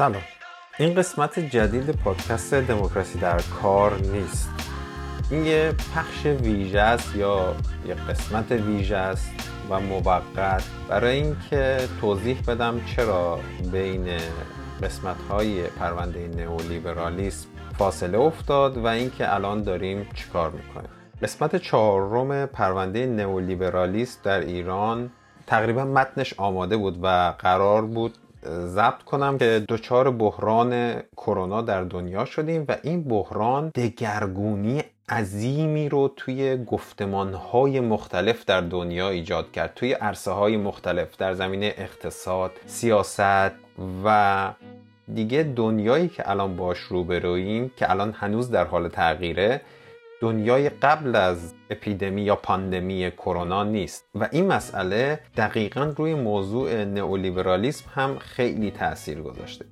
[0.00, 0.22] سلام.
[0.78, 4.50] این قسمت جدید پادکست دموکراسی در کار نیست.
[5.30, 7.54] این یه پخش ویژه است یا
[7.86, 9.30] یه قسمت ویژه است
[9.70, 10.62] و موقت.
[10.88, 13.40] برای اینکه توضیح بدم چرا
[13.72, 14.08] بین
[14.82, 17.48] قسمت های پرونده نئولیبرالیسم
[17.78, 20.90] فاصله افتاد و اینکه الان داریم چیکار می‌کنیم.
[21.22, 25.10] قسمت چهارم پرونده نئولیبرالیسم در ایران
[25.46, 28.14] تقریبا متنش آماده بود و قرار بود
[28.46, 36.12] ضبط کنم که دچار بحران کرونا در دنیا شدیم و این بحران دگرگونی عظیمی رو
[36.16, 43.52] توی گفتمانهای مختلف در دنیا ایجاد کرد توی عرصه های مختلف در زمینه اقتصاد، سیاست
[44.04, 44.50] و
[45.14, 49.60] دیگه دنیایی که الان باش روبرویم که الان هنوز در حال تغییره.
[50.20, 54.04] دنیای قبل از اپیدمی یا پاندمی کرونا نیست.
[54.14, 59.64] و این مسئله دقیقا روی موضوع نئولیبرالیسم هم خیلی تاثیر گذاشته.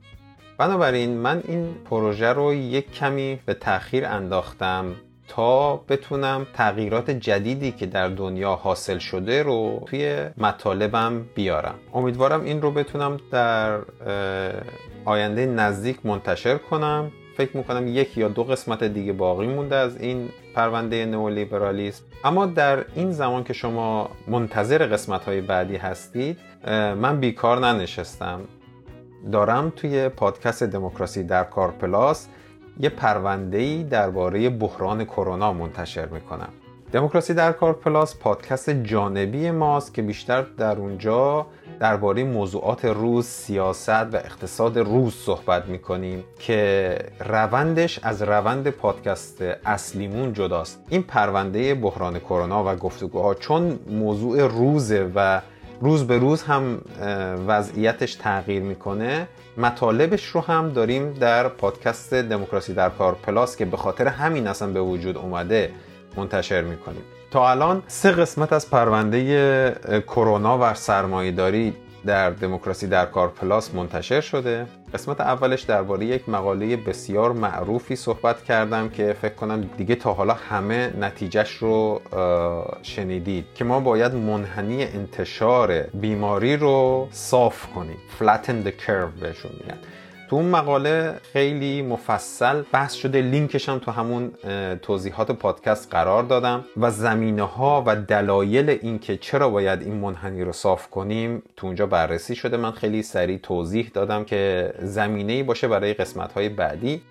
[0.58, 4.94] بنابراین من این پروژه رو یک کمی به تاخیر انداختم
[5.28, 11.74] تا بتونم تغییرات جدیدی که در دنیا حاصل شده رو توی مطالبم بیارم.
[11.94, 13.78] امیدوارم این رو بتونم در
[15.04, 17.12] آینده نزدیک منتشر کنم.
[17.38, 22.04] فکر می‌کنم یک یا دو قسمت دیگه باقی مونده از این پرونده نئولیبرالیسم.
[22.24, 26.38] اما در این زمان که شما منتظر قسمت های بعدی هستید
[27.00, 28.40] من بیکار ننشستم.
[29.32, 32.28] دارم توی پادکست دموکراسی در کار Plus
[32.80, 36.48] یه پرونده ای درباره بحران کرونا منتشر می‌کنم.
[36.92, 41.46] دموکراسی در کار Plus پادکست جانبی ماست که بیشتر در اونجا
[41.80, 50.32] درباره موضوعات روز سیاست و اقتصاد روز صحبت می‌کنیم که روندش از روند پادکست اصلیمون
[50.32, 50.84] جداست.
[50.88, 55.40] این پرونده بحران کرونا و گفتگوها چون موضوع روزه و
[55.80, 56.80] روز به روز هم
[57.46, 63.76] وضعیتش تغییر می‌کنه مطالبش رو هم داریم در پادکست دموکراسی در کار پلاس که به
[63.76, 65.70] خاطر همین اصلا به وجود اومده
[66.16, 67.02] منتشر می‌کنیم.
[67.30, 71.74] تا الان سه قسمت از پرونده کرونا و سرمایهداری
[72.06, 74.66] در دموکراسی در کار پلاس منتشر شده.
[74.94, 80.34] قسمت اولش درباره یک مقاله بسیار معروفی صحبت کردم که فکر کنم دیگه تا حالا
[80.34, 82.00] همه نتیجهش رو
[82.82, 87.96] شنیدید که ما باید منحنی انتشار بیماری رو صاف کنیم.
[88.20, 89.78] Flatten the curve بهشون میگن.
[90.28, 94.32] تو اون مقاله خیلی مفصل بحث شده لینکش هم تو همون
[94.82, 100.52] توضیحات پادکست قرار دادم و زمینه ها و دلایل اینکه چرا باید این منحنی رو
[100.52, 102.56] صاف کنیم تو اونجا بررسی شده.
[102.56, 107.02] من خیلی سریع توضیح دادم که زمینه باشه برای قسمت های بعدی.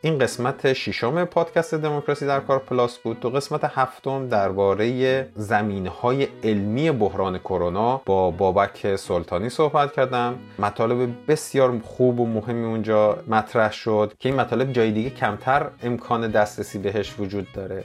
[0.00, 3.20] این قسمت ششم پادکست دموکراسی در کار پلاس بود.
[3.20, 10.38] تو قسمت هفتم درباره زمینه های علمی بحران کرونا با بابک سلطانی صحبت کردم.
[10.58, 16.30] مطالب بسیار خوب و مهمی اونجا مطرح شد که این مطالب جای دیگه کمتر امکان
[16.30, 17.84] دسترسی بهش وجود داره.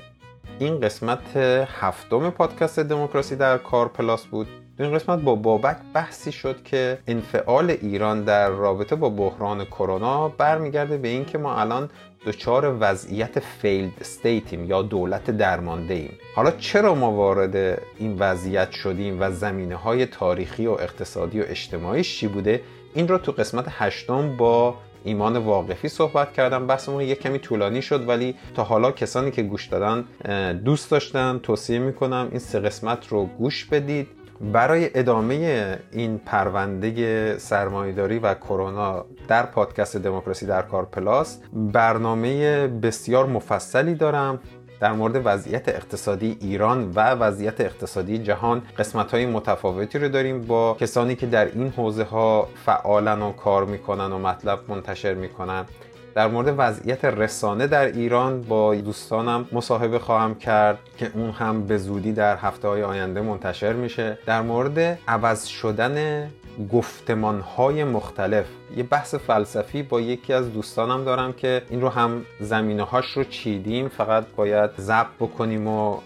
[0.59, 1.37] این قسمت
[1.81, 4.47] هفتم پادکست دموکراسی در کار Plus بود.
[4.79, 10.97] این قسمت با بابک بحثی شد که انفعال ایران در رابطه با بحران کرونا برمیگرده
[10.97, 11.89] به اینکه ما الان
[12.25, 18.71] دچار وضعیت failed state یم یا دولت درمانده ایم حالا چرا ما وارد این وضعیت
[18.71, 22.61] شدیم و زمینه های تاریخی و اقتصادی و اجتماعیش چی بوده؟
[22.93, 26.67] این رو تو قسمت هشتم با ایمان واقفی صحبت کردم.
[26.67, 30.05] بحثمون یک کمی طولانی شد ولی تا حالا کسانی که گوش دادن
[30.53, 34.07] دوست داشتن توصیه می‌کنم این سه قسمت رو گوش بدید.
[34.41, 43.25] برای ادامه این پرونده سرمایهداری و کرونا در پادکست دموکراسی در کار پلاس برنامه بسیار
[43.25, 44.39] مفصلی دارم
[44.79, 48.61] در مورد وضعیت اقتصادی ایران و وضعیت اقتصادی جهان.
[48.77, 53.65] قسمت های متفاوتی رو داریم با کسانی که در این حوزه ها فعالن و کار
[53.65, 55.65] می‌کنن و مطلب منتشر می‌کنن.
[56.15, 61.77] در مورد وضعیت رسانه در ایران با دوستانم مصاحبه خواهم کرد که اون هم به
[61.77, 64.17] زودی در هفته های آینده منتشر میشه.
[64.25, 66.27] در مورد عوض شدن
[66.73, 68.45] گفتمان های مختلف
[68.77, 73.23] یه بحث فلسفی با یکی از دوستانم دارم که این رو هم زمینه هاش رو
[73.23, 73.87] چیدیم.
[73.87, 75.97] فقط باید ضبط بکنیم و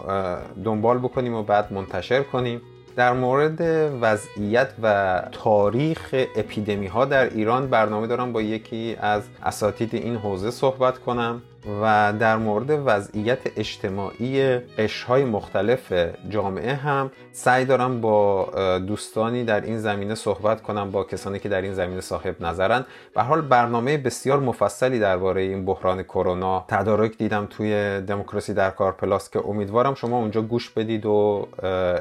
[0.64, 2.60] دنبال بکنیم و بعد منتشر کنیم.
[2.98, 3.60] در مورد
[4.00, 10.50] وضعیت و تاریخ اپیدمی ها در ایران برنامه دارم با یکی از اساتید این حوزه
[10.50, 11.42] صحبت کنم.
[11.82, 15.92] و در مورد وضعیت اجتماعی قشرهای مختلف
[16.28, 18.44] جامعه هم سعی دارم با
[18.78, 22.84] دوستانی در این زمینه صحبت کنم با کسانی که در این زمینه صاحب نظرن.
[23.14, 28.92] به حال برنامه بسیار مفصلی درباره این بحران کرونا تدارک دیدم توی دموکراسی در کار
[28.92, 31.48] پلاس که امیدوارم شما اونجا گوش بدید و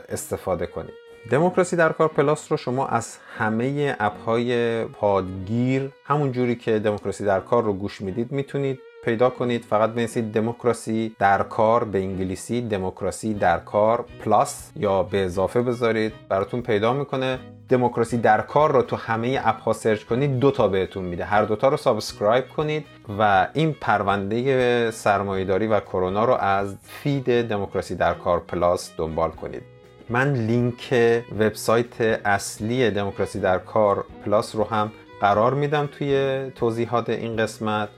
[0.09, 0.93] استفاده کنید.
[1.31, 7.25] دموکراسی در کار پلاس رو شما از همه اپ های پادگیر همون جوری که دموکراسی
[7.25, 9.63] در کار رو گوش می‌دید می‌تونید پیدا کنید.
[9.63, 16.13] فقط بنویسید دموکراسی در کار به انگلیسی دموکراسی در کار Plus یا به اضافه بذارید.
[16.29, 17.39] براتون پیدا می‌کنه.
[17.69, 21.25] دموکراسی در کار رو تو همه اپ ها search کنید دو تا بهتون میده.
[21.25, 22.85] هر دوتا رو subscribe کنید
[23.19, 29.61] و این پرونده سرمایهداری و کرونا رو از feed دموکراسی در کار Plus دنبال کنید.
[30.09, 30.95] من لینک
[31.39, 37.89] وبسایت اصلی دموکراسی در کار Plus رو هم قرار میدم توی توضیحات این قسمت.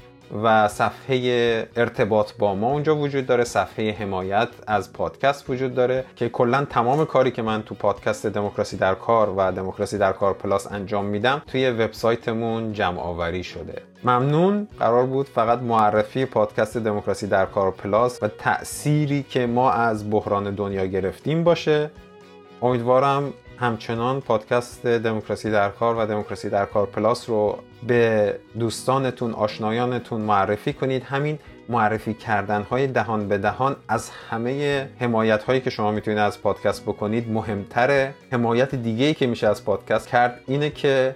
[0.44, 3.44] و صفحه ارتباط با ما اونجا وجود داره.
[3.44, 8.77] صفحه حمایت از پادکست وجود داره که کلا تمام کاری که من تو پادکست دموکراسی
[8.77, 13.81] در کار و دموکراسی در کار Plus انجام میدم توی وبسایتمون جمع آوری شده.
[14.04, 14.68] ممنون.
[14.80, 20.56] قرار بود فقط معرفی پادکست دموکراسی در کار Plus و تأثیری که ما از بحران
[20.56, 21.89] دنیا گرفتیم باشه.
[22.62, 30.22] امیدوارم همچنان پادکست دموکراسی در کار و دموکراسی در کار Plus رو به دوستانتون آشنایانتون
[30.22, 31.04] معرفی کنید.
[31.04, 36.42] همین معرفی کردن های دهان به دهان از همه حمایت هایی که شما می‌تونید از
[36.42, 37.31] پادکست بکنید.
[37.31, 41.16] مهمتره حمایت دیگه ای که میشه از پادکست کرد اینه که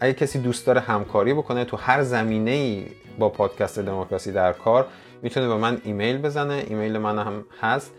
[0.00, 2.86] اگه کسی دوست داره همکاری بکنه تو هر زمینه ای
[3.18, 4.86] با پادکست دموکراسی در کار
[5.22, 6.64] می‌تونه به من ایمیل بزنه.
[6.68, 7.92] ایمیل من هم هست.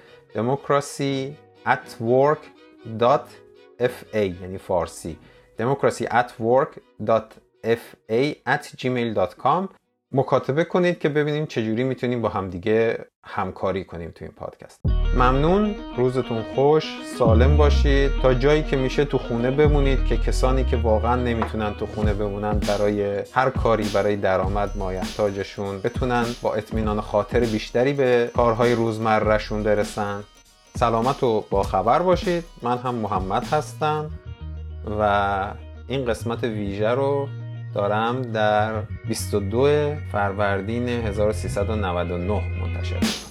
[2.01, 2.39] work
[3.81, 5.17] fa یعنی فارسی.
[5.59, 6.79] democracy at work
[7.63, 9.69] fa at gmail.com
[10.11, 14.79] مکاتبه کنید که ببینیم چجوری می‌تونیم با همدیگه همکاری کنیم تو این پادکست.
[15.15, 15.75] ممنون.
[15.97, 16.83] روزتون خوش.
[17.17, 18.11] سالم باشید.
[18.21, 22.59] تا جایی که میشه تو خونه بمونید که کسانی که واقعا نمی‌تونن تو خونه بمونن
[22.59, 30.23] برای هر کاری برای درآمد مایحتاجشون بتونن با اطمینان خاطر بیشتری به کارهای روزمرهشون برسن.
[30.75, 32.43] سلامت و با خبر باشید.
[32.61, 34.09] من هم محمد هستم
[34.99, 35.53] و
[35.87, 37.27] این قسمت ویژه رو
[37.73, 43.28] دارم در 22 فروردین 1399 منتشر